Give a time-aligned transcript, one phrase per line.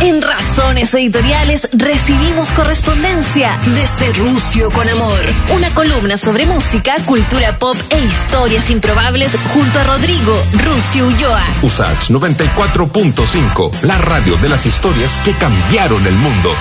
[0.00, 5.20] En Razones Editoriales recibimos correspondencia desde Rusio con Amor,
[5.54, 11.42] una columna sobre música, cultura pop e historias improbables junto a Rodrigo Rusio Ulloa.
[11.60, 16.54] Usach 94.5, la radio de las historias que cambiaron el mundo.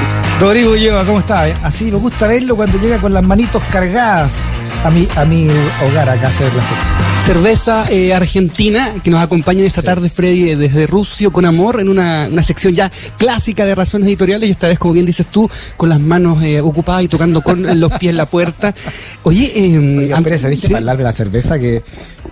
[0.40, 1.42] Rodrigo Ulloa, ¿cómo está?
[1.64, 4.44] Así me gusta verlo cuando llega con las manitos cargadas
[4.84, 5.48] a mi, a mi
[5.84, 6.96] hogar acá a hacer la sección.
[7.26, 11.88] Cerveza eh, argentina que nos acompaña en esta tarde, Freddy, desde Rusio con amor, en
[11.88, 15.48] una, una, sección ya clásica de razones editoriales y esta vez, como bien dices tú,
[15.76, 18.74] con las manos eh, ocupadas y tocando con los pies la puerta.
[19.22, 21.82] Oye, eh, Oiga, dije para hablar de la cerveza que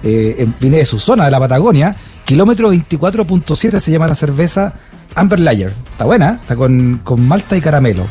[0.03, 4.75] eh, viene de su zona, de la Patagonia, kilómetro 24.7 se llama la cerveza
[5.15, 5.73] Amber Layer.
[5.91, 8.07] Está buena, está con, con malta y caramelo.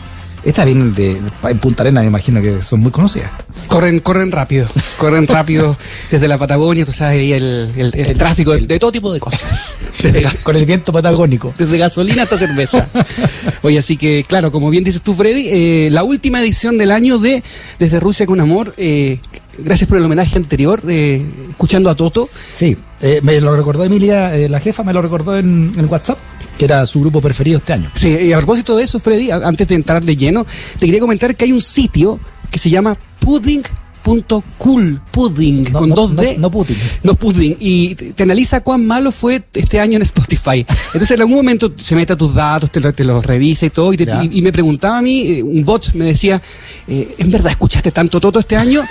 [0.48, 3.30] Estas vienen de, en Punta Arena, me imagino que son muy conocidas.
[3.68, 4.66] Corren, corren rápido,
[4.98, 5.76] corren rápido
[6.10, 9.12] desde la Patagonia, tú sabes, ahí el, el, el, el tráfico de, de, todo tipo
[9.12, 9.76] de cosas.
[10.02, 11.54] Desde, con el viento patagónico.
[11.58, 12.88] Desde gasolina hasta cerveza.
[13.62, 17.18] Oye, así que, claro, como bien dices tú, Freddy, eh, la última edición del año
[17.18, 17.44] de
[17.78, 19.20] Desde Rusia con Amor, eh,
[19.58, 22.30] gracias por el homenaje anterior, eh, escuchando a Toto.
[22.54, 26.18] Sí, eh, me lo recordó Emilia, eh, la jefa, me lo recordó en, en, WhatsApp,
[26.58, 27.92] que era su grupo preferido este año.
[27.94, 30.46] Sí, y a propósito de eso, Freddy, antes de entrar de lleno,
[30.80, 32.20] te quería comentar que hay un sitio
[32.52, 33.64] que se llama Pudding
[34.58, 36.36] Cool pudding no, con no, 2D.
[36.36, 36.78] No, no, pudding.
[37.04, 37.58] No pudding.
[37.60, 40.66] Y te analiza cuán malo fue este año en Spotify.
[40.88, 43.92] Entonces en algún momento se mete a tus datos, te, te los revisa y todo.
[43.92, 46.42] Y, te, y, y, me preguntaba a mí, eh, un bot me decía,
[46.88, 48.82] eh, ¿en verdad escuchaste tanto Toto este año?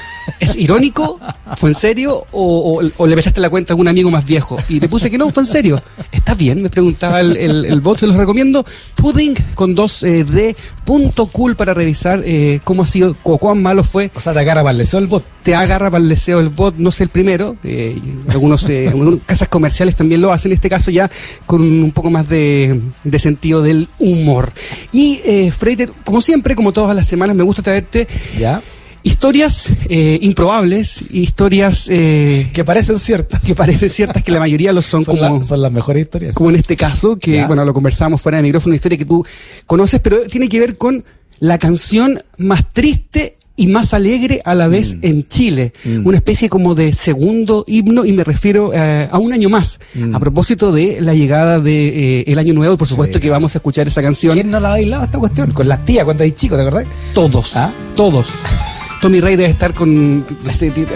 [0.41, 1.21] ¿Es irónico?
[1.57, 2.27] ¿Fue en serio?
[2.33, 4.57] O, o, o, le prestaste la cuenta a un amigo más viejo?
[4.69, 5.83] Y te puse que no, fue en serio.
[6.13, 6.63] ¿Está bien?
[6.63, 7.99] Me preguntaba el, el, el bot.
[7.99, 8.65] Se los recomiendo.
[8.97, 10.57] Pudding con 2D.
[10.85, 14.11] punto cool para revisar eh, cómo ha sido o cuán malo fue.
[14.15, 15.25] O sea, te agarra para el el bot.
[15.43, 17.57] Te agarra para el deseo el bot, no sé el primero.
[17.63, 17.97] Eh,
[18.29, 18.93] algunos eh,
[19.27, 21.11] casas comerciales también lo hacen, en este caso ya
[21.47, 24.53] con un poco más de, de sentido del humor.
[24.93, 28.09] Y eh, Freiter, como siempre, como todas las semanas, me gusta traerte.
[28.39, 28.63] Ya
[29.07, 34.83] historias eh, improbables, historias eh, que parecen ciertas, que parecen ciertas que la mayoría lo
[34.83, 37.47] son, son como la, son las mejores historias, como en este caso que ya.
[37.47, 39.25] bueno lo conversamos fuera de micrófono, una historia que tú
[39.65, 41.05] conoces, pero tiene que ver con
[41.39, 44.99] la canción más triste y más alegre a la vez mm.
[45.03, 45.73] en Chile.
[45.85, 46.07] Mm.
[46.07, 49.79] Una especie como de segundo himno y me refiero eh, a un año más.
[49.95, 50.15] Mm.
[50.17, 53.23] A propósito de la llegada de eh, el año nuevo y por supuesto sí.
[53.23, 54.35] que vamos a escuchar esa canción.
[54.35, 55.53] ¿Quién no la ha bailado esta cuestión?
[55.53, 56.85] Con las tías cuando hay chicos, ¿de verdad?
[57.15, 57.57] Todos.
[57.57, 57.73] ¿Ah?
[57.95, 58.35] Todos.
[59.01, 60.27] Tommy Rey debe estar con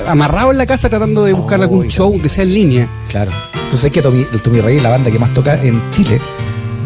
[0.06, 2.90] amarrado en la casa tratando de buscar algún show que sea en línea.
[3.08, 3.32] Claro.
[3.54, 6.20] Entonces que Tommy, el Tommy Rey es la banda que más toca en Chile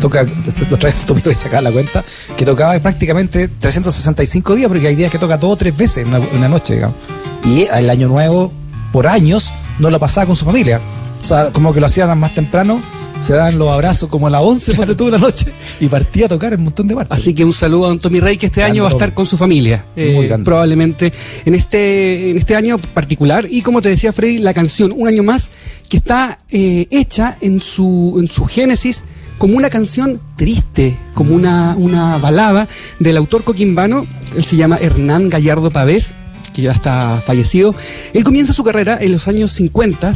[0.04, 0.26] toca,
[0.70, 2.04] otra vez Tommy Rey sacaba la cuenta,
[2.36, 6.19] que tocaba prácticamente 365 días, porque hay días que toca todo tres veces en una,
[6.19, 6.98] una, noche, digamos.
[7.44, 8.52] Y el año nuevo,
[8.92, 10.81] por años, no lo pasaba con su familia.
[11.24, 12.82] O sea, como que lo hacían más temprano,
[13.18, 16.26] se daban los abrazos como a las 11 ponte tú de la noche y partía
[16.26, 17.16] a tocar en un montón de partes.
[17.16, 19.14] Así que un saludo a don Tommy Rey que este grande año va a estar
[19.14, 19.86] con su familia.
[19.96, 21.14] Eh, probablemente
[21.46, 23.46] en este, en este año particular.
[23.50, 25.50] Y como te decía Freddy, la canción Un año más,
[25.88, 29.04] que está eh, hecha en su, en su génesis
[29.38, 32.68] como una canción triste, como una, una balada
[32.98, 34.04] del autor coquimbano,
[34.36, 36.12] él se llama Hernán Gallardo Pavés,
[36.53, 37.75] que ya está fallecido.
[38.12, 40.12] Él comienza su carrera en los años 50,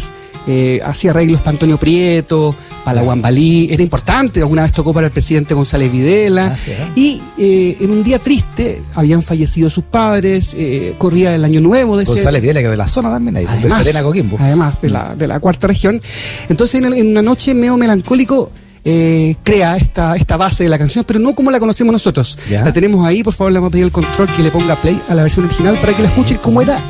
[0.46, 5.06] eh, hacía arreglos para Antonio Prieto, para la Guambalí, era importante, alguna vez tocó para
[5.08, 6.92] el presidente González Videla, Ah, sí, ¿eh?
[6.94, 10.56] y eh, en un día triste habían fallecido sus padres,
[10.96, 13.50] corría el año nuevo de González Videla, que es de la zona también, ahí, de
[13.50, 14.36] además, Serena Coquimbo.
[14.40, 16.00] además de la, de la cuarta región.
[16.48, 18.50] Entonces en, en una noche medio melancólico,
[18.90, 22.38] eh, crea esta, esta base de la canción, pero no como la conocemos nosotros.
[22.48, 22.64] Ya.
[22.64, 24.98] La tenemos ahí, por favor, le vamos a pedir el control que le ponga play
[25.06, 26.82] a la versión original para que la escuchen como era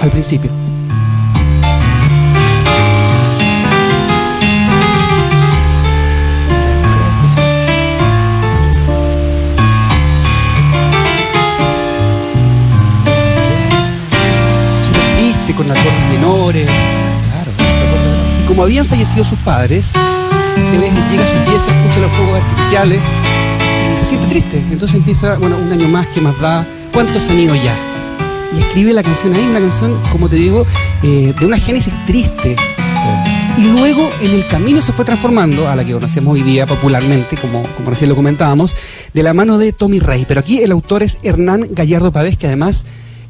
[0.00, 0.50] al principio.
[14.80, 16.66] Súper triste, con acordes menores.
[17.20, 18.40] Claro, este acorde menor.
[18.40, 19.92] Y como habían fallecido sus padres,
[20.56, 23.00] él llega a su pieza, escucha los fuegos artificiales
[23.94, 24.58] y se siente triste.
[24.58, 26.68] Entonces empieza, bueno, un año más, ¿qué más da?
[26.92, 27.78] ¿Cuántos han ido ya?
[28.52, 30.66] Y escribe la canción ahí, una canción, como te digo,
[31.02, 32.56] eh, de una génesis triste.
[32.94, 33.62] Sí.
[33.62, 37.36] Y luego en el camino se fue transformando a la que conocemos hoy día popularmente,
[37.36, 38.74] como, como recién lo comentábamos,
[39.12, 40.24] de la mano de Tommy Rey.
[40.26, 42.84] Pero aquí el autor es Hernán Gallardo Pavés, que además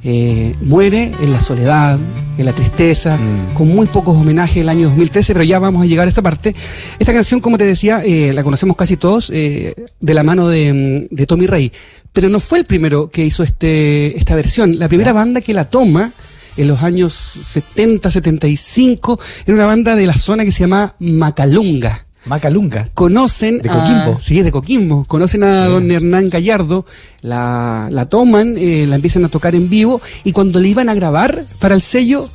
[0.05, 1.99] eh, muere en la soledad,
[2.37, 3.55] en la tristeza, Mm.
[3.55, 6.55] con muy pocos homenajes el año 2013, pero ya vamos a llegar a esa parte.
[6.99, 11.07] Esta canción, como te decía, eh, la conocemos casi todos eh, de la mano de,
[11.11, 11.71] de Tommy Rey,
[12.13, 14.79] pero no fue el primero que hizo este, esta versión.
[14.79, 16.13] La primera banda que la toma
[16.57, 17.13] en los años
[17.45, 19.19] 70, 75.
[19.47, 22.07] Era una banda de la zona que se llama Macalunga.
[22.25, 22.89] Macalunga.
[22.95, 24.19] Conocen de Coquimbo.
[24.21, 25.05] sí, de Coquimbo.
[25.05, 26.87] Conocen a don Hernán Gallardo,
[27.21, 30.95] la, la toman, eh, la empiezan a tocar en vivo y cuando le iban a
[30.95, 32.29] grabar para el sello,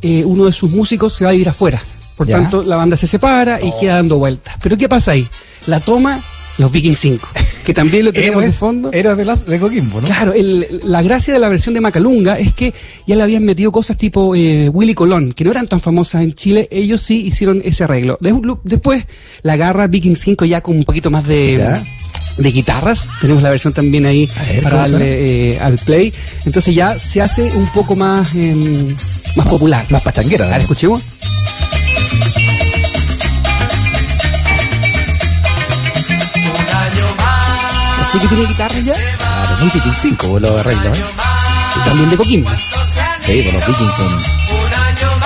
[0.00, 1.82] eh, uno de sus músicos se va a ir afuera.
[2.16, 3.78] Por tanto, la banda se separa y oh.
[3.78, 4.54] queda dando vueltas.
[4.62, 5.26] Pero ¿qué pasa ahí?
[5.66, 6.20] La toma
[6.58, 7.28] los Vikings 5,
[7.64, 8.92] que también lo tenemos en fondo.
[8.92, 10.06] Era de, las, de Coquimbo, ¿no?
[10.06, 10.32] Claro,
[10.84, 12.74] la gracia de la versión de Macalunga es que
[13.06, 16.34] ya le habían metido cosas tipo eh, Willy Colón, que no eran tan famosas en
[16.34, 18.18] Chile, ellos sí hicieron ese arreglo.
[18.64, 19.04] Después
[19.42, 21.82] la agarra Vikings 5 ya con un poquito más de...
[22.38, 23.06] de guitarras.
[23.20, 24.28] Tenemos la versión también ahí
[24.62, 26.12] para darle eh, al play.
[26.46, 28.28] Entonces ya se hace un poco más,
[29.36, 29.84] más popular.
[29.90, 30.46] Más pachanguera.
[30.46, 31.02] A ver, escuchemos.
[38.12, 38.92] ¿Sí que tiene guitarra ya?
[38.92, 41.02] Claro, muy Viking 5 los arreglos, ¿eh?
[41.86, 42.50] también de Coquimbo.
[43.20, 44.22] Sí, pues los Vikings son,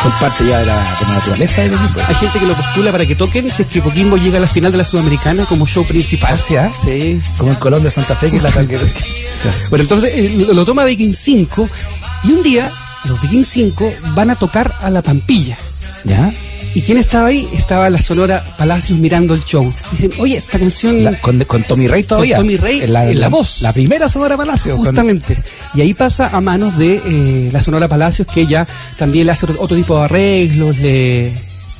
[0.02, 2.00] son parte ya de la, de la naturaleza de Coquimbo.
[2.06, 4.46] Hay gente que lo postula para que toquen si es que Coquimbo llega a la
[4.46, 6.38] final de la Sudamericana como show principal.
[6.38, 6.56] ¿sí?
[6.56, 6.72] ¿ah?
[6.84, 7.20] Sí.
[7.36, 8.78] Como en Colón de Santa Fe, que es la que...
[9.68, 11.68] Bueno, entonces eh, lo, toma Viking 5
[12.24, 12.70] y un día
[13.04, 15.56] los Viking 5 van a tocar a la Pampilla.
[16.04, 16.32] ¿Ya?
[16.74, 17.48] ¿Y quién estaba ahí?
[17.54, 19.72] Estaba la Sonora Palacios mirando el show.
[19.92, 21.16] Dicen, oye, esta canción.
[21.20, 22.36] con, Tommy Rey todavía.
[22.36, 23.62] Con Tommy Rey en la, voz.
[23.62, 24.76] La primera Sonora Palacios.
[24.76, 25.36] Justamente.
[25.74, 28.66] Y ahí pasa a manos de eh, la Sonora Palacios, que ya
[28.98, 31.32] también le hace otro, tipo de arreglos, le,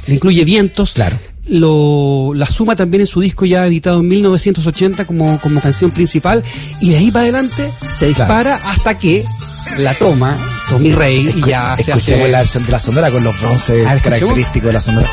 [0.09, 0.95] incluye vientos.
[0.95, 1.19] Claro.
[1.49, 6.43] Lo, la suma también en su disco ya editado en 1980 como, como canción principal.
[6.81, 9.25] Y de ahí para adelante se dispara hasta que
[9.79, 10.37] la toma
[10.69, 12.29] Tommy Rey y ya se hace...
[12.29, 15.11] la versión de la sonora con los bronces característicos de la sonora.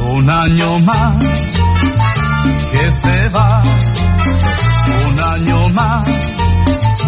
[0.00, 1.16] Un año más
[2.70, 3.58] que se va,
[5.06, 6.08] un año más,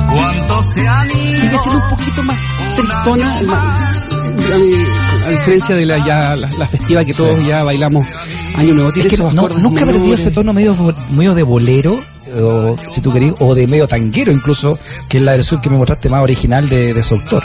[0.08, 1.40] ¿cuánto se han ido?
[1.40, 2.38] Sigue siendo un poquito más
[2.76, 8.06] tristona, a, diferencia de la ya la, festiva que todos ya bailamos
[8.54, 8.92] Año Nuevo.
[8.92, 9.10] Tiene
[9.58, 10.74] nunca perdió ese tono medio,
[11.10, 12.02] medio de bolero,
[12.40, 14.78] o, si tú querés, o de medio tanguero incluso,
[15.08, 17.44] que es la versión que me mostraste más original de, de su autor.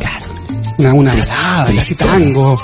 [0.00, 0.26] Claro.
[0.78, 2.60] Una, una balada, casi tango.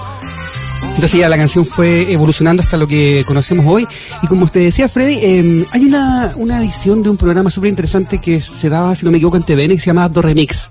[0.94, 3.86] Entonces ya la canción fue evolucionando hasta lo que conocemos hoy.
[4.22, 8.18] Y como usted decía, Freddy, em, hay una, una edición de un programa súper interesante
[8.18, 10.70] que se daba, si no me equivoco, en TVN que se llama Do Remix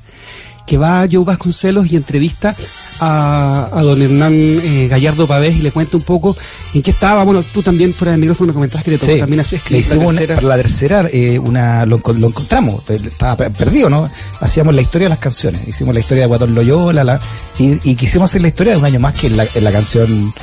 [0.72, 2.56] que va a Joe Vasconcelos y entrevista
[3.02, 6.38] a, don Hernán eh, Gallardo Pavés y le cuenta un poco
[6.74, 7.26] en qué estaba.
[7.26, 10.14] Bueno, tú también fuera del micrófono me comentabas que te tocó también hacer le hicimos
[10.14, 10.36] la tercera.
[10.36, 14.10] para la tercera, eh, una, lo, encontramos, estaba perdido, ¿no?
[14.40, 17.20] Hacíamos la historia de las canciones, hicimos la historia de Guatón Loyola la,
[17.60, 20.34] y, quisimos hacer la historia de un año más que en la, en la canción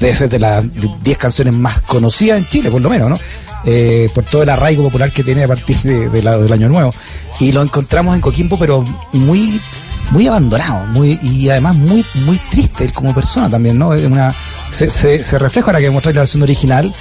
[0.00, 0.64] debe ser de las
[1.02, 3.18] 10 canciones más conocidas en Chile, por lo menos, ¿no?
[3.66, 6.92] Eh, por todo el arraigo popular que tiene a partir de, del año nuevo.
[7.40, 9.60] Y lo encontramos en Coquimbo, pero muy
[10.10, 13.88] muy abandonado, muy y además muy muy triste como persona también, ¿no?
[13.88, 14.34] Una,
[14.70, 16.94] se, se, refleja ahora que mostráis la versión original,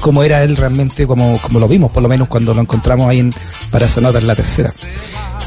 [0.00, 3.18] como era él realmente, como, como lo vimos por lo menos cuando lo encontramos ahí
[3.18, 3.34] en,
[3.70, 4.72] para esa nota en la tercera.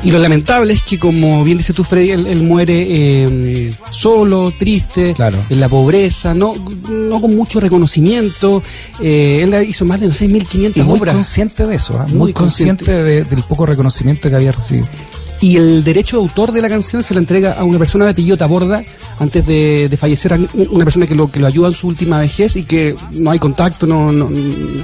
[0.03, 5.13] Y lo lamentable es que, como bien dice tú, Freddy, él, muere eh, solo, triste,
[5.50, 6.56] en la pobreza, no,
[6.89, 8.63] no con mucho reconocimiento.
[9.00, 12.07] Eh, él hizo más de 6.500 muy consciente de eso, ¿ah?
[12.07, 12.92] muy, consciente,
[13.24, 14.87] del poco reconocimiento que había recibido.
[15.42, 18.12] Y el derecho de autor de la canción se la entrega a una persona de
[18.12, 18.83] apellido Taborda
[19.18, 22.64] antes de, fallecer, una persona que lo, que lo ayuda en su última vejez y
[22.64, 24.10] que no hay contacto, no,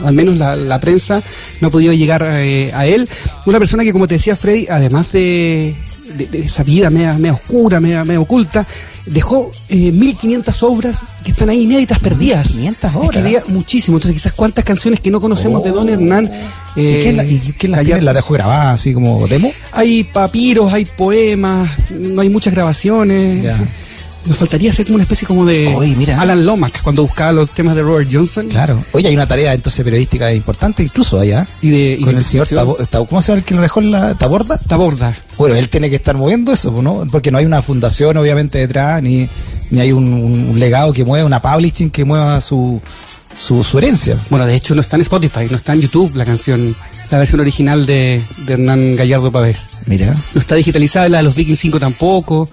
[0.03, 1.21] al menos la, prensa
[1.61, 3.07] no ha podido llegar eh, a él.
[3.45, 5.75] Una persona que, como te decía Freddy, además de,
[6.33, 8.65] esa vida media, oscura, media, oculta,
[9.05, 12.47] dejó 1500 eh, obras que están ahí inéditas, perdidas.
[12.49, 13.25] 500 obras.
[13.25, 13.97] Es muchísimo.
[13.97, 16.29] Entonces, quizás cuántas canciones que no conocemos de Don Hernán
[16.77, 17.17] ¿Y quién,
[17.71, 19.51] la, y ¿La dejó grabada así como demo?
[19.71, 23.43] Hay papiros, hay poemas, no hay muchas grabaciones.
[24.27, 25.73] Nos faltaría hacer como una especie como de
[26.17, 28.47] Alan Lomax cuando buscaba los temas de Robert Johnson.
[28.47, 28.83] Claro.
[28.91, 31.47] Oye, hay una tarea entonces periodística importante incluso allá.
[31.61, 32.47] Y de, con el señor
[33.07, 34.57] ¿Cómo se llama el que lo dejó en la Taborda?
[34.57, 35.15] Taborda.
[35.37, 37.05] Bueno, él tiene que estar moviendo eso, ¿no?
[37.11, 39.29] Porque no hay una fundación obviamente detrás, ni,
[39.69, 42.81] ni hay un, un legado que mueva, una publishing que mueva su,
[43.37, 44.17] su, herencia.
[44.29, 46.75] Bueno, de hecho no está en Spotify, no está en YouTube la canción,
[47.09, 49.67] la versión original de, Hernán Gallardo Pavés.
[49.85, 50.15] Mira.
[50.33, 52.49] No está digitalizada, la de los Vikings 5 tampoco.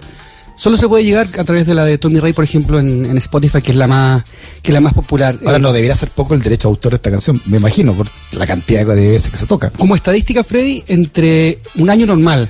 [0.55, 3.61] Solo se puede llegar a través de la de Tommy Ray, por ejemplo, en, Spotify,
[3.61, 4.23] que es la más
[4.61, 5.37] que es la más popular.
[5.45, 8.07] Ahora no debería ser poco el derecho de autor de esta canción, me imagino, por
[8.31, 9.69] la cantidad de veces que se toca.
[9.71, 12.49] Como estadística, Freddy, entre un año normal,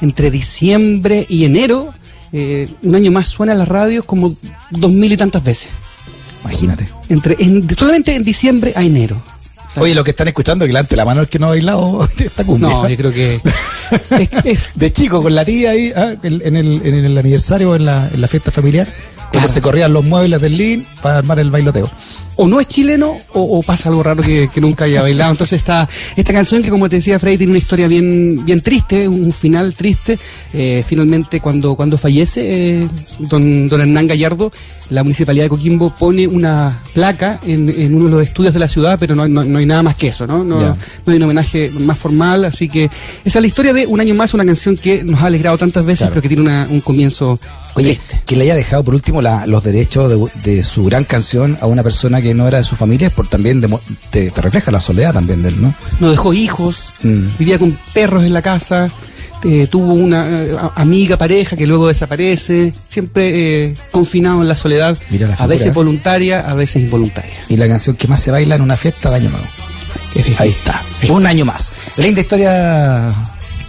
[0.00, 1.92] entre diciembre y enero,
[2.32, 4.34] eh, un año más suena a las radios como
[4.70, 5.68] dos mil y tantas veces.
[6.42, 6.88] Imagínate.
[7.08, 7.36] Entre,
[7.76, 9.22] solamente en diciembre a enero.
[9.76, 12.44] Oye, lo que están escuchando, que levante la mano el que no ha bailado esta
[12.44, 12.68] cumbia.
[12.68, 13.40] No, yo creo que.
[14.74, 18.20] De chico, con la tía ahí, ah, en, el, en el aniversario, en la, en
[18.20, 18.92] la fiesta familiar,
[19.30, 21.90] cuando se corrían los muebles del Lean para armar el bailoteo
[22.36, 25.32] o no es chileno o, pasa algo raro que, nunca haya bailado.
[25.32, 29.08] Entonces esta, esta canción que como te decía Freddy tiene una historia bien, bien triste,
[29.08, 30.18] un final triste.
[30.52, 34.52] Eh, finalmente cuando, cuando fallece eh, don, don Hernán Gallardo,
[34.90, 38.68] la municipalidad de Coquimbo pone una placa en, en uno de los estudios de la
[38.68, 40.44] ciudad, pero no, no, hay nada más que eso, ¿no?
[40.44, 42.84] No, no, hay un homenaje más formal, así que
[43.24, 45.84] esa es la historia de Un año más, una canción que nos ha alegrado tantas
[45.84, 47.38] veces, pero que tiene una, un comienzo
[47.74, 51.66] Oye, que le haya dejado por último los derechos de, de, su gran canción a
[51.66, 53.66] una persona que no era de su familia, por también
[54.10, 55.74] te, refleja la soledad también de él, ¿no?
[56.00, 57.38] No dejó hijos, mm.
[57.38, 58.90] vivía con perros en la casa,
[59.42, 64.98] eh, tuvo una eh, amiga, pareja que luego desaparece, siempre eh, confinado en la soledad,
[65.38, 67.42] a veces voluntaria, a veces involuntaria.
[67.48, 69.46] Y la canción que más se baila en una fiesta de Año Nuevo.
[70.36, 71.72] Ahí está, un año más.
[71.96, 73.14] Linda historia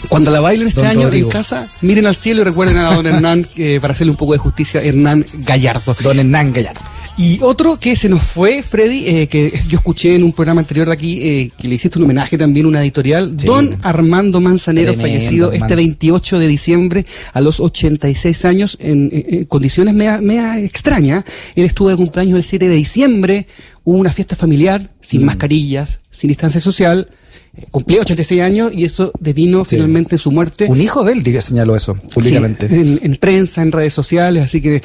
[0.09, 3.47] cuando la bailen este año en casa, miren al cielo y recuerden a don Hernán,
[3.79, 5.95] para hacerle un poco de justicia, Hernán Gallardo.
[6.01, 6.92] Don Hernán Gallardo.
[7.15, 10.87] Y otro que se nos fue, Freddy, eh, que yo escuché en un programa anterior
[10.87, 15.51] de aquí, eh, que le hiciste un homenaje también, una editorial, Don Armando Manzanero, fallecido
[15.51, 21.23] este 28 de diciembre a los 86 años, en, condiciones mea, extrañas.
[21.55, 23.47] Él estuvo de cumpleaños el 7 de diciembre,
[23.83, 25.25] hubo una fiesta familiar, sin mm.
[25.25, 27.09] mascarillas, sin distancia social,
[27.71, 30.65] cumplió 86 años y eso devino finalmente su muerte.
[30.69, 32.65] Un hijo de él diga, señaló eso públicamente.
[32.65, 34.81] en, prensa, en redes sociales, así que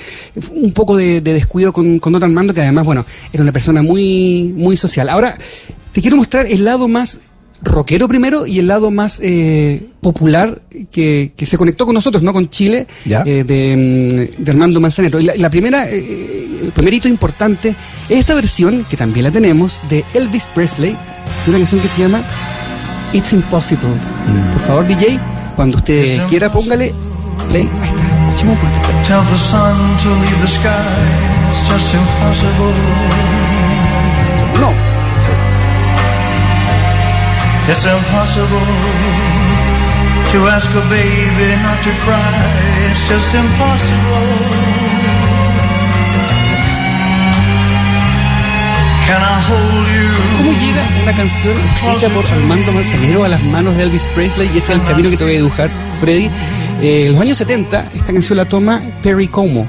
[0.53, 4.53] un poco de, descuido con, con Don Armando, que además, bueno, era una persona muy,
[4.57, 5.09] muy social.
[5.09, 5.37] Ahora,
[5.93, 7.21] te quiero mostrar el lado más
[7.63, 12.33] rockero primero y el lado más eh, popular que, que, se conectó con nosotros, no
[12.33, 15.19] con Chile, eh, de, de, Armando Manzanero.
[15.19, 17.75] Y la, primera, eh, el primer hito importante
[18.09, 22.01] es esta versión, que también la tenemos, de Elvis Presley, de una canción que se
[22.01, 22.25] llama
[23.13, 23.89] It's Impossible.
[24.27, 24.53] Mm.
[24.53, 25.19] Por favor, DJ,
[25.57, 26.95] cuando usted quiera, póngale
[27.49, 27.69] play.
[27.83, 29.03] Ahí está, escuchemos un.
[29.05, 30.71] Tell the sun to leave the sky,
[31.51, 32.75] it's just impossible.
[34.61, 34.71] No.
[37.71, 38.67] It's impossible
[40.33, 44.78] to ask a baby not to cry, it's just impossible.
[49.09, 54.51] ¿Cómo llega una canción escrita por Armando Manzanero a las manos de Elvis Presley?
[54.53, 56.31] Y ese es el camino que te voy a dibujar, Freddy.
[56.83, 59.67] Eh, en los años 70, esta canción la toma Perry Como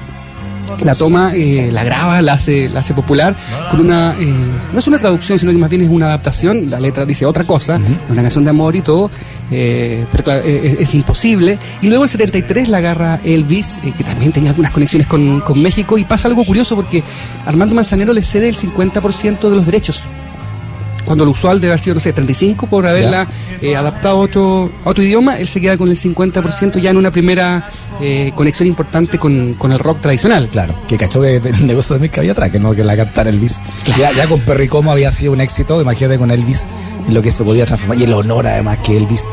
[0.84, 3.36] la toma, eh, la graba, la hace, la hace popular
[3.72, 4.34] con una, eh,
[4.74, 7.44] no es una traducción, sino que más bien es una adaptación, la letra dice otra
[7.44, 9.10] cosa, una canción de amor y todo,
[9.52, 11.58] eh, pero es, imposible.
[11.82, 15.98] Y luego el 73 la agarra Elvis, que también tenía algunas conexiones con, con México,
[15.98, 17.04] y pasa algo curioso porque
[17.46, 20.04] Armando Manzanero le cede el 50% de los derechos
[21.10, 23.28] cuando lo usual debe haber sido, no sé, 35 por haberla
[23.64, 27.10] eh, adaptado a otro, otro idioma, él se queda con el 50% ya en una
[27.10, 27.68] primera
[28.00, 30.50] eh, conexión importante con, el rock tradicional.
[30.52, 33.32] Claro, que cachó que el negocio de música había atrás, que no que la cantara
[33.32, 33.60] Elvis.
[33.98, 36.68] Ya, ya con Perry Como había sido un éxito, imagínate con Elvis,
[37.08, 37.98] en lo que se podía transformar.
[37.98, 39.28] Y el honor además que Elvis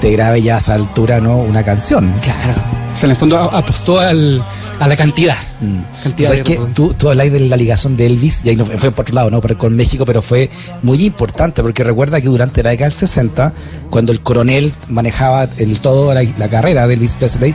[0.00, 1.38] te grabe ya a esa altura, ¿no?
[1.38, 2.12] Una canción.
[2.22, 2.54] Claro.
[2.92, 4.44] O sea, en el fondo apostó al,
[4.78, 5.36] a la cantidad.
[5.60, 6.02] Mm.
[6.02, 9.04] cantidad que tú, tú habláis de la ligación de Elvis, y ahí no fue por
[9.04, 9.40] otro lado, ¿no?
[9.40, 10.50] Pero con México, pero fue
[10.82, 13.52] muy importante, porque recuerda que durante la década del 60,
[13.90, 17.54] cuando el coronel manejaba el todo la, carrera de Elvis Presley,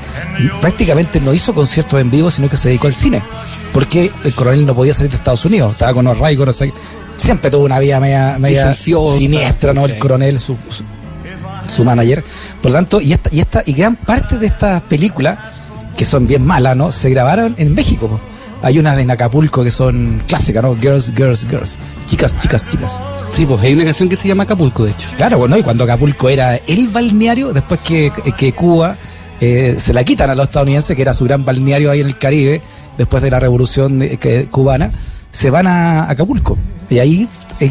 [0.62, 3.22] prácticamente no hizo conciertos en vivo, sino que se dedicó al cine.
[3.74, 6.72] Porque el coronel no podía salir de Estados Unidos, estaba con arraigo, no sé.
[7.18, 9.86] Siempre tuvo una vida media, media siniestra, ¿no?
[9.86, 10.84] El coronel, su su
[11.84, 12.24] manager.
[12.62, 15.38] Por lo tanto, y esta, y esta, y gran parte de estas películas,
[15.98, 16.92] que son bien malas, ¿no?
[16.92, 18.20] Se grabaron en México.
[18.62, 20.76] Hay unas en Acapulco que son clásicas, ¿no?
[20.76, 21.78] Girls, girls, girls.
[22.06, 23.02] Chicas, chicas, chicas.
[23.32, 25.10] Sí, pues hay una canción que se llama Acapulco, de hecho.
[25.18, 28.98] Claro, bueno, y cuando Acapulco era el balneario, después que, que Cuba
[29.40, 32.18] eh, se la quitan a los estadounidenses, que era su gran balneario ahí en el
[32.18, 32.62] Caribe,
[32.98, 34.02] después de la revolución
[34.50, 34.92] cubana,
[35.32, 36.58] se van a Acapulco.
[36.90, 37.28] Y ahí
[37.60, 37.70] eh,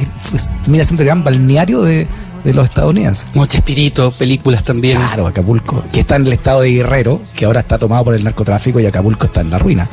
[0.68, 2.06] mira siendo el gran balneario de,
[2.44, 3.26] de los estadounidenses.
[3.34, 4.98] Mucho espíritu, películas también.
[4.98, 8.22] Claro, Acapulco, que está en el estado de Guerrero, que ahora está tomado por el
[8.22, 9.88] narcotráfico y Acapulco está en la ruina.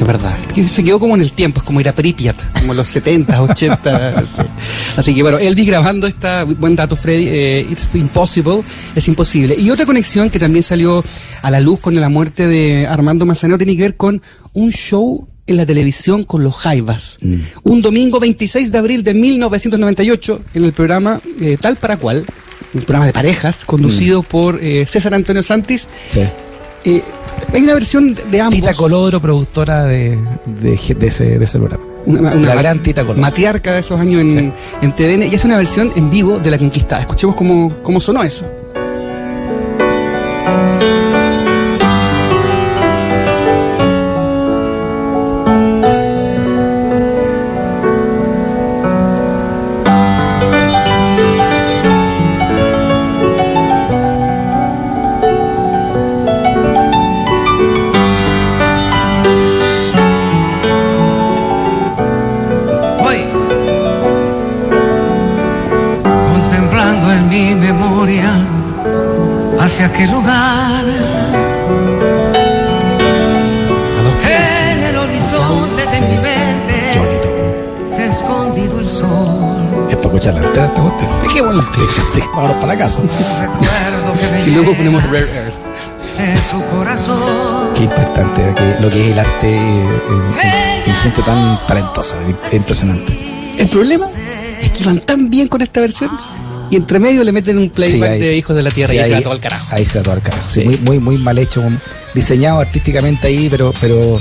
[0.00, 0.38] Es verdad.
[0.66, 4.14] se quedó como en el tiempo, es como ir a Pripyat, como los 70, 80.
[4.96, 8.62] Así que bueno, Elvis grabando esta, buen dato Freddy, eh, It's Impossible,
[8.94, 9.54] es imposible.
[9.58, 11.04] Y otra conexión que también salió
[11.42, 14.22] a la luz con la muerte de Armando Manzanero tiene que ver con
[14.54, 17.18] un show en la televisión con los Jaivas.
[17.20, 17.34] Mm.
[17.64, 22.24] Un domingo 26 de abril de 1998, en el programa eh, Tal para Cual,
[22.74, 24.24] un programa de parejas, conducido mm.
[24.26, 25.88] por eh, César Antonio Santis.
[26.08, 26.22] Sí.
[26.84, 27.02] Eh,
[27.52, 28.60] hay una versión de ambos.
[28.60, 30.18] Tita Colodro, productora de,
[30.62, 31.84] de, ese, de ese programa.
[32.06, 33.20] Una, la gran Tita Colosa.
[33.20, 36.58] Matiarca de esos años en, en TVN y es una versión en vivo de La
[36.58, 37.02] Conquistada.
[37.02, 38.46] Escuchemos cómo, cómo sonó eso.
[88.80, 92.18] Lo que es el arte en, gente tan talentosa,
[92.52, 93.12] impresionante.
[93.58, 94.06] El problema
[94.60, 96.10] es que van tan bien con esta versión
[96.70, 99.16] y entre medio le meten un playback de Hijos de la Tierra y ahí, se
[99.16, 99.66] va todo al carajo.
[99.70, 100.48] Ahí se va todo al carajo.
[100.48, 101.62] Sí, Muy, muy, muy mal hecho,
[102.14, 104.20] diseñado artísticamente ahí, pero, pero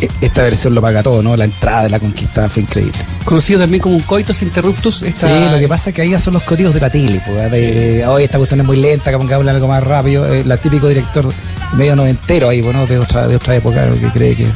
[0.00, 1.36] e, esta versión lo paga todo, ¿no?
[1.36, 2.98] La entrada de la conquista fue increíble.
[3.24, 4.96] Conocido también como un coitus interruptus.
[4.96, 7.50] Sí, lo que pasa es que ahí ya son los códigos de la tele, pues,
[7.50, 10.26] de, hoy esta cuestión es muy lenta, que hablan algo más rápido.
[10.26, 11.32] Eh, la típico director
[11.76, 14.46] medio noventero ahí, bueno, de otra, de otra época, que cree que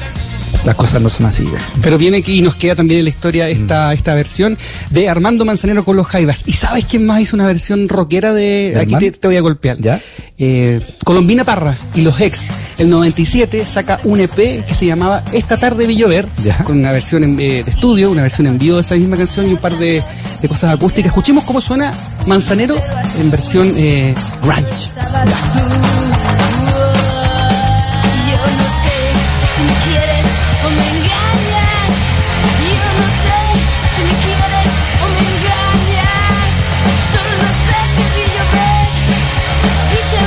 [0.66, 1.46] las cosas no son así.
[1.80, 3.92] Pero viene aquí y nos queda también en la historia esta, mm.
[3.92, 4.58] esta versión
[4.90, 6.42] de Armando Manzanero con los Jaivas.
[6.46, 8.76] ¿Y sabes quién más hizo una versión rockera de...
[8.80, 9.78] aquí te, voy a golpear.
[9.78, 10.00] ¿Ya?
[10.38, 12.48] Eh, Colombina Parra y los ex.
[12.78, 14.34] El 97 saca un EP
[14.66, 16.28] que se llamaba Esta tarde vi llover,
[16.64, 19.52] con una versión eh, de estudio, una versión en vivo de esa misma canción y
[19.52, 20.02] un par de,
[20.48, 21.08] cosas acústicas.
[21.08, 21.94] Escuchemos cómo suena
[22.26, 22.76] Manzanero
[23.20, 24.92] en versión eh, grunge.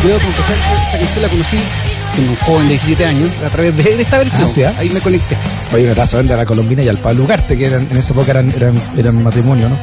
[0.04, 1.58] Debo confesar que esta canción la conocí
[2.14, 4.66] siendo un joven de 17 años a través de, esta versión.
[4.66, 4.80] Ah, ¿ah?
[4.80, 5.38] Ahí me conecté.
[5.74, 8.32] Oye, un abrazo de la Colombina y al Pablo Ugarte, que eran, en esa época
[8.32, 9.78] eran, eran, eran matrimonio, ¿no?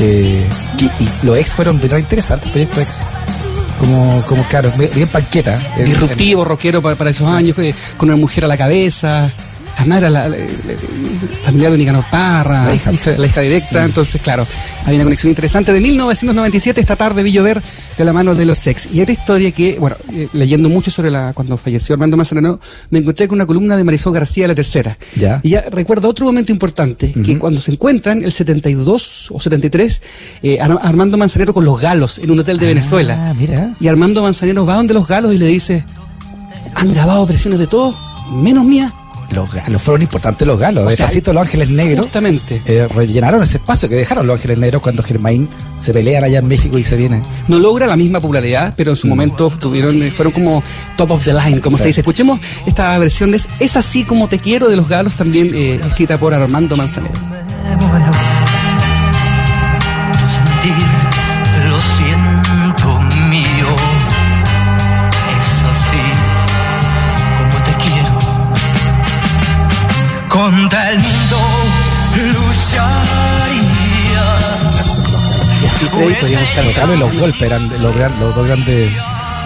[0.00, 0.46] Eh,
[0.78, 3.02] y, los ex fueron de interesantes, proyectos ex.
[3.78, 5.60] Como, como claro, bien panqueta.
[5.76, 7.56] Disruptivo, rockero para, esos años,
[7.96, 9.30] con una mujer a la cabeza.
[9.76, 10.30] Además era la,
[11.42, 12.74] familiar de Nicanor Parra, la
[13.26, 14.46] hija, directa, entonces claro,
[14.84, 15.72] hay una conexión interesante.
[15.72, 17.62] De 1997, esta tarde vi llover
[17.96, 18.88] de la mano de los sex.
[18.92, 23.00] Y otra historia que, bueno, eh, leyendo mucho sobre la cuando falleció Armando Manzanero, me
[23.00, 24.96] encontré con una columna de Marisol García, la tercera.
[25.16, 25.40] ¿Ya?
[25.42, 30.02] Y ya recuerdo otro momento importante, que cuando se encuentran, el 72 o 73,
[30.42, 33.34] eh, Armando Manzanero con los galos en un hotel de ah, Venezuela.
[33.38, 33.74] Mira.
[33.80, 35.84] Y Armando Manzanero va donde los galos y le dice,
[36.74, 37.96] han grabado versiones de todo,
[38.32, 38.92] menos mía
[39.32, 40.88] los galos, fueron importantes los galos.
[40.88, 42.04] Despacito los Ángeles Negros.
[42.04, 42.62] Justamente.
[42.64, 46.48] Eh, rellenaron ese espacio que dejaron los Ángeles Negros cuando Germain se pelean allá en
[46.48, 47.22] México y se viene.
[47.48, 50.62] No logra la misma popularidad, pero en su momento tuvieron, eh, fueron como
[50.96, 52.00] top of the line, como se dice.
[52.00, 56.18] Escuchemos esta versión de Es así como te quiero de los galos, también eh, escrita
[56.18, 57.14] por Armando Manzanero.
[75.82, 78.92] Y así se podíamos estar los golpes eran los, los dos grandes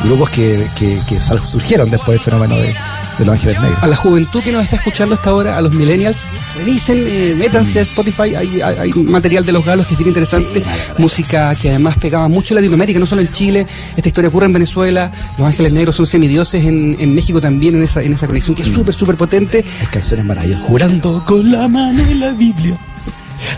[0.04, 2.74] grupos que, que, que surgieron después del fenómeno de,
[3.18, 3.82] de los Ángeles Negros.
[3.82, 6.24] A la juventud que nos está escuchando hasta ahora, a los millennials,
[6.56, 10.62] revisen, eh, métanse a Spotify, hay, hay, material de los galos que es bien interesante,
[10.98, 14.52] música que además pegaba mucho en Latinoamérica, no solo en Chile, esta historia ocurre en
[14.52, 18.54] Venezuela, los Ángeles Negros son semidioses en, en México también, en esa, en esa conexión
[18.54, 18.74] que es mm.
[18.74, 19.64] súper, súper potente.
[19.80, 22.78] Hay canciones maravillosas, jurando con la mano en la Biblia.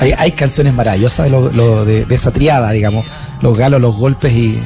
[0.00, 3.06] Hay, hay canciones maravillosas de, lo, de, esa triada, digamos,
[3.40, 4.58] los galos, los golpes y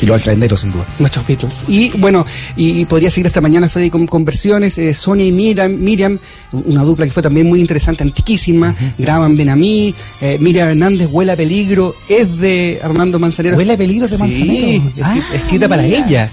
[0.00, 0.86] y los alcadenderos, sin duda.
[0.98, 1.64] Nuestros Beatles.
[1.68, 2.24] Y bueno,
[2.56, 4.78] y, podría seguir esta mañana, Freddy, con, conversiones.
[4.78, 6.18] Eh, Sonia y Miriam, Miriam,
[6.52, 8.74] una dupla que fue también muy interesante, antiquísima.
[8.98, 9.94] Graban Benamí.
[10.20, 13.56] Eh, Miriam Hernández, Huela Peligro, es de Armando Manzanero.
[13.56, 14.54] Huela Peligro de Manzanero.
[14.54, 16.30] Sí, ah, escrita para ella.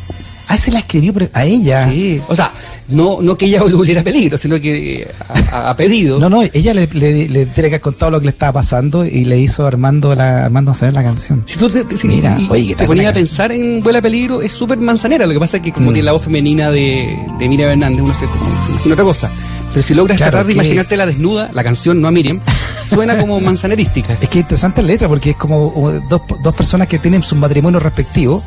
[0.48, 1.90] Ah, se la escribió a ella.
[1.90, 2.54] Sí, o sea,
[2.88, 5.08] no, no que ella volviera peligro, sino que
[5.52, 6.20] ha, pedido.
[6.20, 9.06] no, no, ella le, le, le, tiene que haber contado lo que le estaba pasando
[9.06, 11.44] y le hizo Armando la, Armando saber la canción.
[11.46, 15.26] Si tú te, Mira, oye, te ponías a pensar en Vuela Peligro, es súper manzanera.
[15.26, 15.94] Lo que pasa es que como mm.
[15.94, 19.32] tiene la voz femenina de, de Miriam Hernández, uno se como una otra cosa.
[19.74, 22.40] Pero si logras tratar de imaginarte la desnuda, la canción, no a Miriam,
[22.90, 24.14] suena como manzanerística.
[24.22, 27.36] Es que es interesante la letra porque es como dos, dos personas que tienen su
[27.36, 28.42] matrimonio respectivo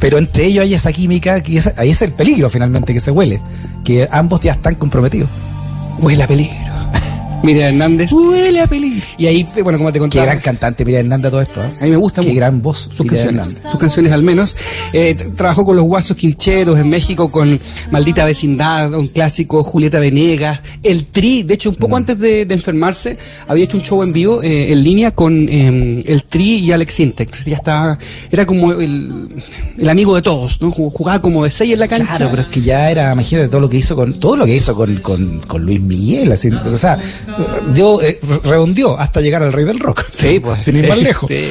[0.00, 3.40] pero entre ellos hay esa química, que ahí es el peligro finalmente que se huele,
[3.84, 5.28] que ambos ya están comprometidos.
[6.00, 6.69] Huele a peligro.
[7.42, 8.12] Miriam Hernández.
[8.12, 9.04] Huele a peligro.
[9.18, 10.24] Y ahí, bueno, como te contaba.
[10.24, 11.62] Qué gran cantante Miriam Hernández todo esto.
[11.62, 11.70] ¿eh?
[11.80, 12.36] A mí me gusta Qué mucho.
[12.40, 12.90] gran voz.
[12.94, 13.46] Sus canciones.
[13.70, 14.56] Sus canciones al menos.
[14.92, 17.58] Eh, trabajó con los Guasos Quincheros en México, con
[17.90, 21.42] Maldita Vecindad, un clásico, Julieta Venegas, El Tri.
[21.42, 21.96] De hecho, un poco Mm.
[21.96, 23.16] antes de, de enfermarse,
[23.48, 26.92] había hecho un show en vivo, eh, en línea, con eh, El Tri y Alex
[26.94, 27.44] Sintex.
[27.46, 27.98] Ya estaba,
[28.30, 29.28] era como el,
[29.78, 30.70] el amigo de todos, ¿no?
[30.70, 32.16] Jugaba como de seis en la cancha.
[32.16, 34.54] Claro, pero es que ya era, imagínate todo lo que hizo con, todo lo que
[34.54, 36.98] hizo con, con, con Luis Miguel, así, o sea,
[37.74, 40.04] dio, eh, redondeó hasta llegar al rey del rock.
[40.12, 41.28] Sí, pues, Sin ir sí, más lejos.
[41.28, 41.50] sí.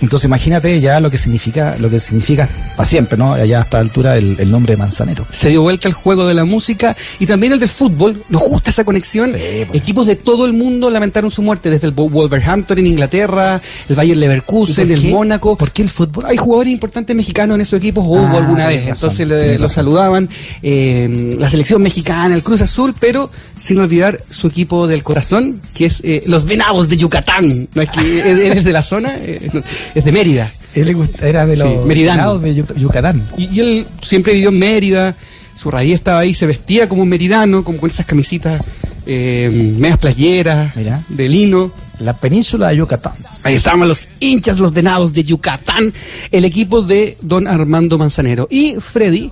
[0.00, 3.32] Entonces imagínate ya lo que significa, lo que significa para siempre, ¿no?
[3.34, 5.26] Allá a esta altura el, el nombre de Manzanero.
[5.30, 8.24] se dio vuelta el juego de la música y también el del fútbol.
[8.28, 9.32] Nos gusta esa conexión.
[9.36, 9.80] Sí, pues.
[9.80, 14.16] Equipos de todo el mundo lamentaron su muerte, desde el Wolverhampton en Inglaterra, el Bayer
[14.16, 15.10] Leverkusen, ¿Y por el?
[15.10, 15.56] Mónaco.
[15.56, 16.24] ¿Por qué el fútbol?
[16.26, 19.72] Hay jugadores importantes mexicanos en esos equipos, o hubo Ah, alguna vez, razón, entonces los
[19.72, 20.28] saludaban.
[20.62, 25.86] eh, la selección mexicana, el Cruz Azul, pero sin olvidar su equipo del corazón, que
[25.86, 27.68] es eh, los Venados de Yucatán.
[27.74, 29.62] No es que él, él es de la zona, eh, no,
[29.94, 30.52] es de Mérida.
[30.74, 32.34] Él era de Sí, los meridano.
[32.38, 33.26] venados de Yu- Yucatán.
[33.36, 35.16] Y, y él siempre vivió en Mérida,
[35.56, 38.62] su raíz estaba ahí, se vestía como un meridano, como con esas camisitas
[39.06, 41.02] eh, medias playeras, Mira.
[41.08, 41.72] de lino.
[41.98, 43.12] La península de Yucatán.
[43.42, 45.92] Ahí estaban los hinchas, los venados de Yucatán,
[46.30, 48.48] el equipo de don Armando Manzanero.
[48.50, 49.28] Y Freddy,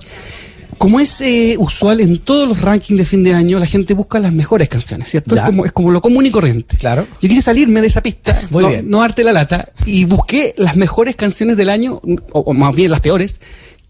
[0.79, 4.17] como es eh, usual en todos los rankings de fin de año, la gente busca
[4.17, 5.35] las mejores canciones, ¿cierto?
[5.35, 6.77] Es como, es como lo común y corriente.
[6.77, 7.05] Claro.
[7.21, 8.89] Yo quise salirme de esa pista, Muy no, bien.
[8.89, 12.91] no darte la lata, y busqué las mejores canciones del año, o, o más bien
[12.91, 13.35] las peores,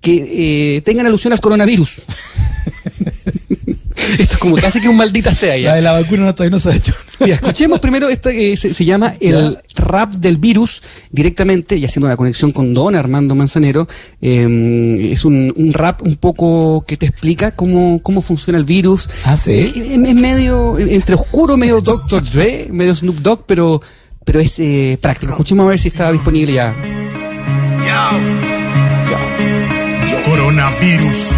[0.02, 2.02] que eh, tengan alusión al coronavirus.
[4.20, 5.70] Esto es como casi que un maldita sea ya.
[5.70, 6.94] La de la vacuna no, todavía no se ha hecho.
[7.20, 12.08] Mira, escuchemos primero esto que se, se llama el rap del virus directamente y haciendo
[12.08, 13.88] la conexión con Don Armando Manzanero.
[14.22, 19.10] eh, es un, un rap un poco que te explica cómo, cómo funciona el virus.
[19.26, 19.52] Ah, ¿sí?
[19.52, 22.24] Eh, Es, es medio, entre oscuro, medio Dr.
[22.24, 23.82] Dre, medio Snoop Dogg, pero,
[24.24, 25.34] pero es eh, práctico.
[25.34, 26.74] Escuchemos a ver si está disponible ya.
[30.26, 31.32] Coronavirus.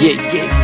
[0.00, 0.58] Yeah, yeah, yeah.
[0.58, 0.61] El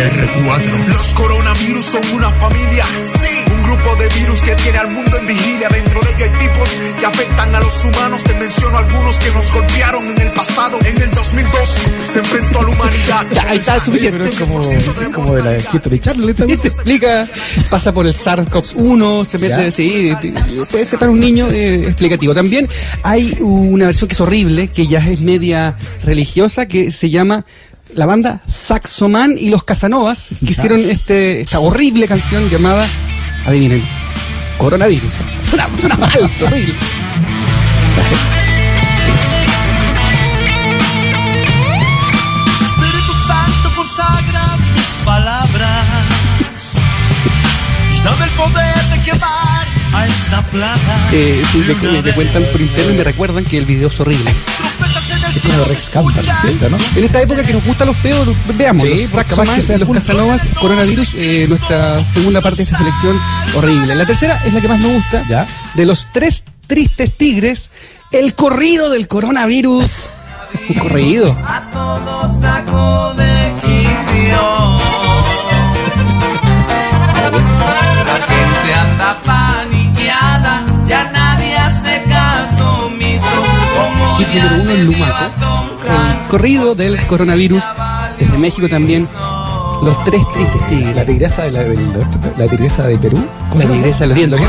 [0.00, 0.86] R4.
[0.86, 2.84] Los coronavirus son una familia.
[2.86, 3.52] Sí.
[3.52, 5.68] Un grupo de virus que tiene al mundo en vigilia.
[5.68, 8.22] Dentro de ellos hay tipos que afectan a los humanos.
[8.24, 10.78] Te menciono algunos que nos golpearon en el pasado.
[10.84, 11.68] En el 2002
[12.12, 13.26] se enfrentó a la humanidad.
[13.32, 14.18] Ya, ahí está suficiente.
[14.18, 16.30] Pero es como, como de la Channel.
[16.30, 17.28] esa Y te explica,
[17.70, 20.16] pasa por el SARS-CoV-1, se mete, sí,
[20.70, 22.34] puede ser para un niño eh, explicativo.
[22.34, 22.68] También
[23.02, 27.44] hay una versión que es horrible, que ya es media religiosa, que se llama
[27.94, 32.86] la banda Saxoman y los Casanovas, que hicieron este, esta horrible canción llamada,
[33.46, 33.82] adivinen,
[34.58, 35.12] Coronavirus.
[35.50, 36.74] Suena, suena mal, horrible.
[42.60, 45.86] Espíritu Santo consagra mis palabras
[47.96, 51.08] y dame el poder de quemar a esta plaga.
[51.12, 54.00] Eh, sí, me, me- me cuentan por interno y me recuerdan que el video es
[54.00, 54.30] horrible.
[55.38, 56.40] Cielo Rex se Campbell, escuchan.
[56.42, 56.78] ¿cierto, no?
[56.96, 58.16] En esta época que nos gusta lo feo,
[58.54, 59.88] veamos, Sí, los que y los.
[59.90, 63.16] Casanovas, coronavirus, eh, nuestra segunda parte de esta selección
[63.54, 63.94] horrible.
[63.94, 65.22] La tercera es la que más me gusta.
[65.28, 65.46] Ya.
[65.74, 67.70] De los tres tristes tigres,
[68.12, 69.90] el corrido del coronavirus.
[70.68, 71.36] Un corrido.
[71.46, 74.79] A todo saco de quicio.
[84.20, 85.24] Hit número uno en Lumaco.
[86.22, 87.64] El corrido del coronavirus.
[88.18, 89.08] Desde México también.
[89.82, 91.06] Los tres tristes La tigres.
[91.06, 91.62] tigresa de, la,
[92.36, 93.24] la tigresa de Perú.
[93.48, 94.40] ¿Cómo La tigresa de los dientes.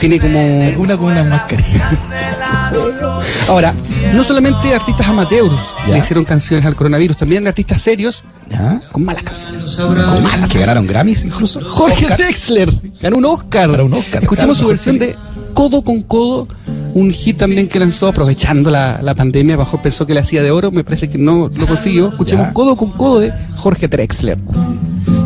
[0.00, 0.40] Tiene como.
[0.78, 1.90] Una con una mascarilla.
[3.48, 3.74] Ahora,
[4.14, 5.52] no solamente artistas amateurs
[5.86, 5.92] Ya.
[5.92, 8.80] le hicieron canciones al coronavirus, también artistas serios ¿Ya?
[8.90, 9.64] con malas canciones.
[9.76, 11.60] Con malas que ganaron Grammys incluso.
[11.68, 12.18] Jorge Oscar.
[12.18, 13.70] Drexler ganó un Oscar.
[13.70, 15.14] Ganó un Oscar, Escuchemos claro, su versión de
[15.52, 16.48] Codo con Codo,
[16.94, 19.56] un hit también que lanzó aprovechando la, la pandemia.
[19.56, 22.08] Bajo pensó que le hacía de oro, me parece que no lo consiguió.
[22.08, 22.52] Escuchemos Ya.
[22.52, 24.38] Codo con Codo de Jorge Drexler.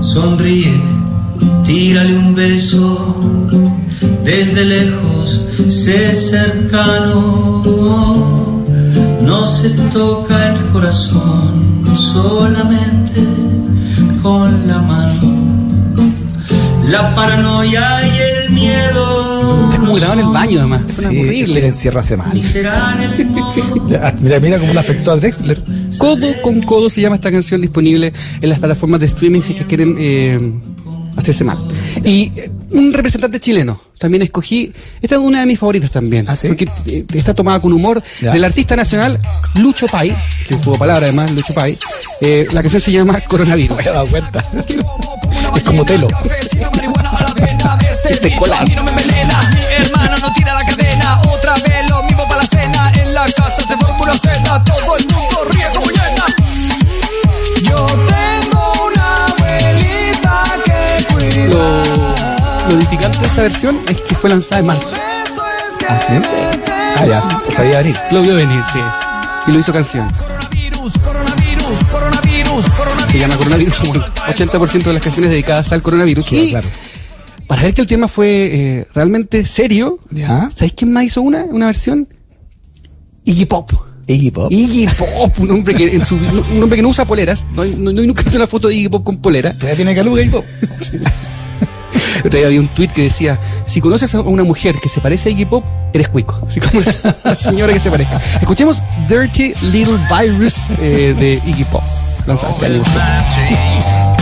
[0.01, 0.73] Sonríe,
[1.65, 3.17] tírale un beso,
[4.25, 7.63] desde lejos, sé cercano.
[9.23, 13.23] No se toca el corazón solamente
[14.23, 15.39] con la mano.
[16.89, 19.18] La paranoia y el miedo.
[19.65, 20.83] Está como grabado en el baño, además.
[20.93, 21.53] Suena Sí, horrible.
[21.53, 22.31] quiere encierrarse mal.
[22.35, 25.63] Ni serán el modo Ya, Mira, mira cómo le afectó a Drexler.
[25.99, 29.59] Codo con Codo se llama esta canción disponible en las plataformas de streaming si es
[29.61, 30.53] que quieren eh,
[31.17, 31.59] hacerse mal.
[32.05, 33.81] Y eh, un representante chileno.
[33.99, 34.73] También escogí,
[35.03, 36.47] esta es una de mis favoritas también, ¿Ah, sí?
[36.49, 38.31] porque eh, está tomada con humor Ya.
[38.33, 39.21] del artista nacional
[39.57, 40.11] Lucho Pai,
[40.47, 41.77] que es un juego de palabras además, Lucho Pai.
[42.21, 43.77] Eh, la canción se llama Coronavirus.
[43.77, 44.45] Me he dado cuenta.
[45.57, 46.07] es como telo.
[48.05, 48.59] Este cola.
[48.59, 51.21] A mí no me envenena, mi hermana no tira la cadena.
[51.29, 52.93] Otra vez lo mismo para la cena.
[52.95, 56.25] En la casa se forma una cena, todo el mundo ríe como llena.
[57.63, 61.47] Yo tengo una abuelita que cuida.
[61.47, 61.85] Lo,
[62.69, 64.97] lo edificante de esta versión es que fue lanzada en marzo.
[64.97, 65.99] Eso es que ¿Ah?
[66.97, 67.97] Ah, ya, sabía venir.
[68.11, 68.81] Lo vio venir, sí.
[69.47, 70.11] Y lo hizo canción.
[70.11, 73.13] Coronavirus, coronavirus, coronavirus, coronavirus.
[73.13, 76.27] Se llama Coronavirus, como el 80% de las canciones dedicadas al coronavirus.
[76.27, 76.69] Sí, y claro.
[77.49, 80.49] Para ver que el tema fue eh, realmente serio, Ya.
[80.55, 82.07] ¿sabéis quién más hizo una, una versión?
[83.25, 83.73] Iggy Pop.
[84.07, 84.51] Iggy Pop.
[84.53, 86.15] Iggy Pop, un hombre que, en su-
[86.53, 87.45] un hombre que no usa poleras.
[87.55, 89.53] No, no, no hay nunca visto una foto de Iggy Pop con polera.
[89.55, 90.45] Todavía tiene caluga Iggy Pop.
[92.21, 95.01] El otro día había un tweet que decía, si conoces a una mujer que se
[95.01, 96.41] parece a Iggy Pop, eres cuico.
[96.49, 96.83] Así como
[97.25, 98.21] la señora que se parezca.
[98.41, 101.83] Escuchemos Dirty Little Virus eh, de Iggy Pop.
[102.27, 104.18] Lanzado este año.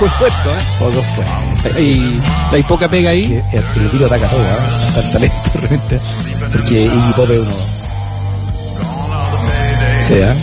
[0.00, 0.62] Poco esfuerzo, ¿eh?
[0.78, 1.72] Poco fue.
[1.76, 3.26] Hay, hay poca pega ahí.
[3.50, 4.46] Que el, el tiro ataca todo, ¿eh?
[4.96, 6.00] El talento realmente.
[6.52, 7.52] Porque Iggy Pop es uno.
[10.08, 10.34] Sí, ¿eh?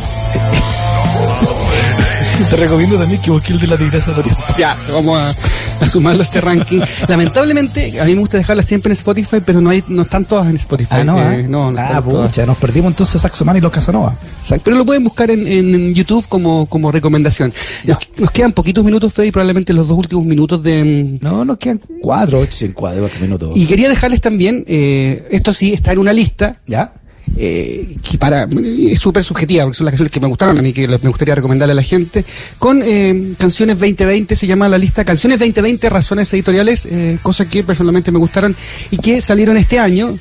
[2.50, 4.44] Te recomiendo también que busques el de la tigresa oriental.
[4.58, 5.30] Ya, vamos a,
[5.82, 6.80] a sumarlo a este ranking.
[7.08, 10.48] Lamentablemente, a mí me gusta dejarlas siempre en Spotify, pero no hay, no están todas
[10.48, 10.88] en Spotify.
[10.92, 11.46] Ah, no, Eh, ¿eh?
[11.48, 14.16] no, no Ah, pucha, nos perdimos entonces Saxoman y los Casanova.
[14.42, 17.54] Exacto, Pero lo pueden buscar en, en YouTube como, como recomendación.
[17.86, 21.18] Nos, nos quedan poquitos minutos, Freddy, probablemente los dos últimos minutos de...
[21.22, 23.52] No, nos quedan cuatro, ocho, cuatro, minutos.
[23.56, 26.94] Y quería dejarles también, eh, esto sí está en una lista, ¿Ya?
[27.36, 28.48] Eh, que para
[28.90, 31.36] es súper subjetiva, porque son las canciones que me gustaron a mí, que me gustaría
[31.36, 32.24] recomendarle a la gente,
[32.58, 37.64] con eh, canciones 2020, se llama la lista Canciones 2020, Razones Editoriales, eh, cosas que
[37.64, 38.56] personalmente me gustaron
[38.92, 40.18] y que salieron este año.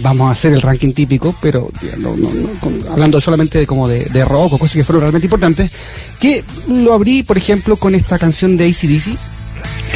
[0.00, 3.66] Vamos a hacer el ranking típico, pero ya, no, no, no, con- hablando solamente de
[3.66, 5.72] como de, de rock o cosas que fueron realmente importantes,
[6.20, 9.18] que lo abrí, por ejemplo, con esta canción de ACDC,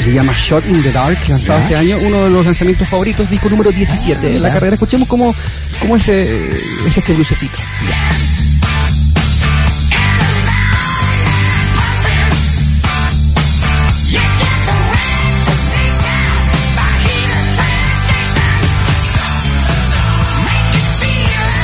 [0.03, 1.65] que se llama Shot in the Dark, lanzado Ya.
[1.65, 4.55] este año, uno de los lanzamientos favoritos, disco número 17 de la ya.
[4.55, 4.75] carrera.
[4.75, 5.33] Escuchemos cómo,
[5.81, 7.59] cómo es, eh, es este bluesecito.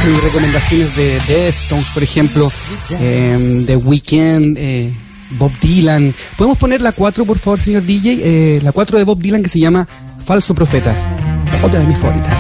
[0.05, 2.51] Hay recomendaciones de Deftones, por ejemplo,
[2.90, 4.92] eh, The Weeknd, eh,
[5.31, 6.14] Bob Dylan.
[6.37, 8.21] ¿Podemos poner la 4, por favor, señor DJ?
[8.23, 9.87] Eh, la 4 de Bob Dylan que se llama
[10.25, 10.95] Falso Profeta.
[11.62, 12.37] Otra de mis favoritas.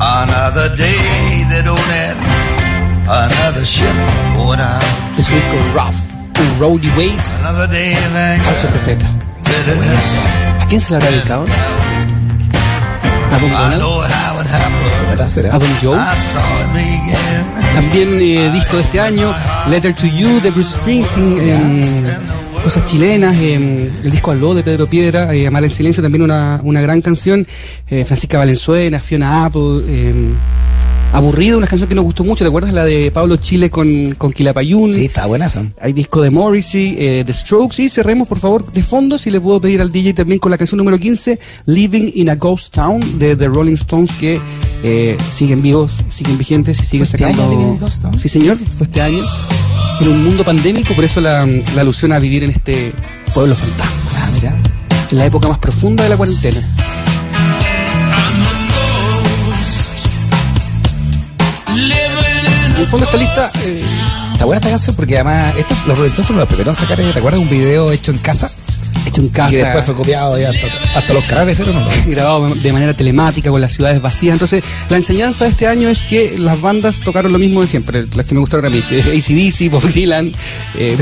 [0.00, 2.18] Another day that don't end.
[3.08, 3.94] Another ship
[4.34, 4.82] going out.
[5.16, 6.10] De su disco Rough
[6.58, 7.22] Roady Ways.
[8.44, 9.06] Falso Profeta.
[10.60, 11.46] ¿A quién se la habrá dedicado?
[13.32, 14.39] ¿A
[17.74, 19.32] También eh, disco de este año,
[19.68, 22.02] Letter to You de Bruce Springsteen, em,
[22.62, 26.60] cosas chilenas, em, el disco Aló de Pedro Piedra, eh, Amar en Silencio, también una,
[26.62, 27.46] una gran canción,
[27.88, 29.82] eh, Francisca Valenzuela, Fiona Apple,
[31.12, 32.72] Aburrido, una canción que nos gustó mucho, ¿te acuerdas?
[32.72, 34.92] La de Pablo Chile con, con Quilapayún.
[34.92, 35.64] Sí, está buena esa.
[35.80, 39.40] Hay disco de Morrissey, eh, The Strokes y cerremos por favor de fondo si le
[39.40, 43.00] puedo pedir al DJ también con la canción número 15, Living in a Ghost Town
[43.18, 44.40] de The Rolling Stones que
[44.84, 47.42] eh, siguen vivos, siguen vigentes y siguen ¿Fue este sacando...
[47.42, 48.20] año Living in a Ghost Town?
[48.20, 49.24] Sí señor, fue este año.
[50.00, 52.92] En un mundo pandémico, por eso la, la alusión a vivir en este
[53.34, 54.62] pueblo fantasma, Ah, mira.
[55.10, 56.62] la época más profunda de la cuarentena.
[62.80, 63.50] El fondo esta lista...
[63.64, 63.82] eh,
[64.32, 67.12] Está buena esta canción porque además, estos, los Rolling Stones fueron los primeros en sacar,
[67.12, 67.40] ¿te acuerdas?
[67.42, 68.50] Un video hecho en casa.
[69.06, 69.52] hecho en casa.
[69.52, 70.66] Y después fue copiado y hasta,
[70.96, 71.86] hasta los canales eran, ¿no?
[72.06, 74.32] grabado de manera telemática con las ciudades vacías.
[74.32, 78.06] Entonces, la enseñanza de este año es que las bandas tocaron lo mismo de siempre,
[78.14, 80.32] las que me gustaron a mí, ACDC, Bob Dylan,
[80.74, 80.96] eh,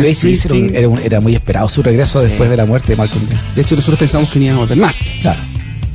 [0.46, 3.24] era, un- era, un- era muy esperado su regreso después de la muerte de Malcolm.
[3.54, 4.96] De hecho, nosotros pensamos que no iban a volver más.
[5.22, 5.38] Claro.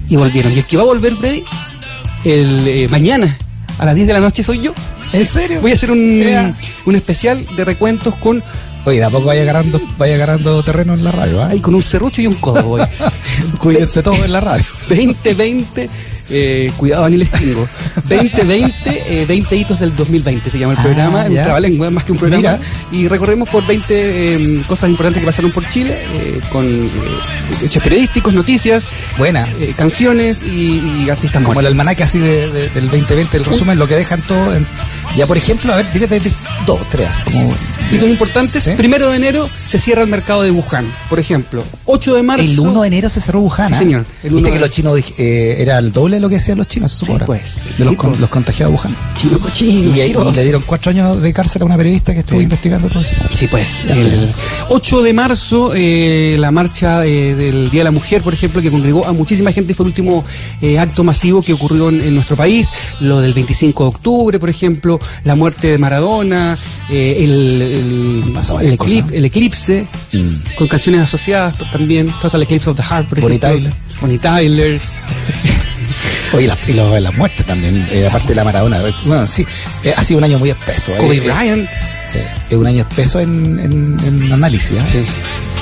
[0.08, 0.54] Y volvieron.
[0.54, 1.44] Y el que va a volver, Freddy,
[2.24, 3.38] el eh, mañana,
[3.80, 4.74] a las 10 de la noche, soy yo.
[5.14, 5.62] ¿En serio?
[5.62, 8.44] Voy a hacer un, un especial de recuentos con,
[8.86, 11.82] Oye, de a poco vaya agarrando, vaya agarrando terreno en la radio, ay, con un
[11.82, 12.86] serrucho y un codo.
[13.60, 14.66] Cuídense todos en la radio.
[14.90, 15.90] 2020
[16.30, 17.68] Eh, cuidado, ni les tengo.
[18.10, 22.18] 2020, 20 hitos del 2020 se llama el ah, programa, un trabalengua más que un
[22.18, 22.60] programa.
[22.92, 26.90] Y recorremos por 20 em, cosas importantes que pasaron por Chile, eh, con eh,
[27.64, 33.78] hechos periodísticos, noticias, buena canciones y, artistas Como el almanaque así del 2020, el resumen,
[33.78, 34.54] lo que dejan todo.
[35.16, 36.22] ya, por ejemplo, a ver, dígate
[36.66, 37.56] dos, tres, como.
[37.92, 38.70] Hitos importantes.
[38.78, 41.64] Primero de enero se cierra el mercado de Wuhan, por ejemplo.
[41.86, 42.44] 8 de marzo.
[42.44, 43.68] El 1 de enero se cerró Wuhan.
[43.68, 43.78] Sí, ¿ah?
[43.78, 44.06] señor.
[44.24, 47.78] Viste que los chinos era el doble de lo que decían los chinos, sí, pues.
[47.78, 48.98] De los, los, contagiados de Wuhan.
[49.16, 49.96] Chino cochino.
[49.96, 53.02] Y, y, le dieron cuatro años de cárcel a una periodista que estuvo investigando todo
[53.02, 53.16] eso.
[53.36, 53.86] Sí, pues.
[53.86, 54.32] El
[54.70, 58.72] 8 de marzo, eh, la marcha eh, del Día de la Mujer, por ejemplo, que
[58.72, 60.24] congregó a muchísima gente, fue el último
[60.62, 62.70] eh, acto masivo que ocurrió en, nuestro país.
[63.00, 66.58] Lo del 25 de octubre, por ejemplo, la muerte de Maradona,
[66.90, 70.56] el, el, eclipse, mm.
[70.56, 72.12] con canciones asociadas también.
[72.22, 73.50] Total Eclipse of the Heart, por ejemplo.
[73.50, 73.74] Bonnie Tyler.
[74.02, 74.82] Bonnie Tyler.
[76.34, 78.82] Oye, y, las muertes también, eh, aparte de la Maradona.
[79.06, 79.46] Bueno, sí,
[79.84, 80.94] eh, ha sido un año muy espeso.
[80.94, 80.98] Eh.
[80.98, 81.70] Kobe Bryant.
[82.06, 84.78] Sí, es un año espeso en, en, análisis.
[84.84, 85.06] Sí.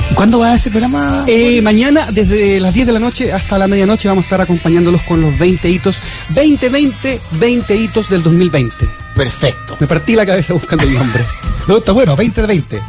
[0.10, 1.26] ¿Y cuándo va a ese programa?
[1.62, 5.22] mañana, desde las 10 de la noche hasta la medianoche, vamos a estar acompañándolos con
[5.22, 6.02] los 20 hitos.
[6.30, 8.88] 2020, 20 hitos del 2020.
[9.15, 9.78] Perfecto.
[9.80, 11.26] Me partí la cabeza buscando el nombre.
[11.67, 12.82] no, está bueno, 20 de 20.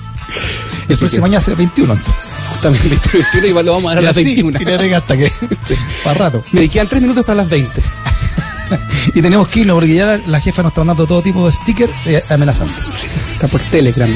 [0.92, 2.34] El próximo año será 21, entonces.
[2.50, 4.58] Justamente 21, igual lo vamos a dar a las 21.
[4.60, 5.32] Y hasta que.
[6.04, 6.44] para rato.
[6.52, 7.82] Me quedan 3 minutos para las 20.
[9.14, 11.92] y tenemos que irnos porque ya la, jefa nos está mandando todo tipo de stickers
[12.06, 13.06] eh, amenazantes.
[13.32, 14.10] Está por Telegram,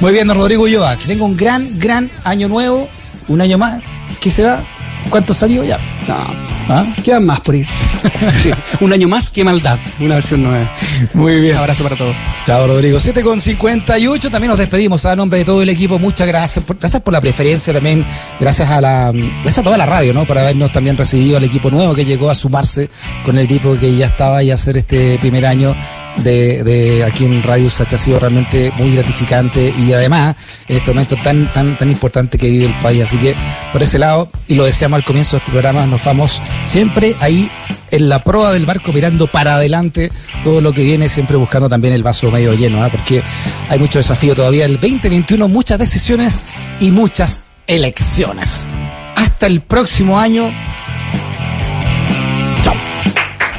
[0.00, 2.88] Muy bien, don Rodrigo Ulloa, que tenga un gran, gran año nuevo,
[3.28, 3.82] un año más,
[4.20, 4.64] que se va.
[5.10, 5.78] ¿Cuántos salió ya?
[6.08, 6.26] No.
[6.68, 6.86] ¿Ah?
[7.02, 7.54] Quedan más por.
[8.80, 9.78] Un año más, qué maldad.
[10.00, 10.70] Una versión nueva.
[11.12, 11.54] Muy bien.
[11.54, 12.16] Un abrazo para todos.
[12.44, 12.98] Chao, Rodrigo.
[12.98, 14.30] 7 con 58.
[14.30, 15.98] También nos despedimos a nombre de todo el equipo.
[15.98, 16.64] Muchas gracias.
[16.64, 18.04] Por, gracias por la preferencia también.
[18.40, 20.26] Gracias a la, gracias a toda la radio, ¿no?
[20.26, 22.90] Por habernos también recibido al equipo nuevo que llegó a sumarse
[23.24, 25.76] con el equipo que ya estaba y hacer este primer año
[26.18, 30.36] de, de aquí en Radio Sacha ha sido realmente muy gratificante y además
[30.68, 33.02] en este momento tan, tan, tan importante que vive el país.
[33.02, 33.34] Así que
[33.72, 37.48] por ese lado, y lo deseamos al comienzo de este programa, nos vamos siempre ahí
[37.92, 40.10] en la proa del barco mirando para adelante
[40.42, 42.88] todo lo que viene, siempre buscando también el vaso medio lleno, ¿ah?
[42.90, 43.22] porque
[43.68, 44.64] hay mucho desafío todavía.
[44.64, 46.42] El 2021, muchas decisiones
[46.80, 48.66] y muchas elecciones.
[49.14, 50.52] Hasta el próximo año